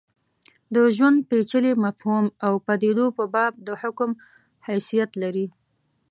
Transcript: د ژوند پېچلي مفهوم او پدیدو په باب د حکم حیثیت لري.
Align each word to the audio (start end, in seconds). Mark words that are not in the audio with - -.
د 0.75 0.75
ژوند 0.95 1.17
پېچلي 1.29 1.73
مفهوم 1.83 2.25
او 2.45 2.53
پدیدو 2.65 3.05
په 3.17 3.23
باب 3.33 3.53
د 3.67 3.69
حکم 3.81 4.11
حیثیت 4.67 5.11
لري. 5.23 5.47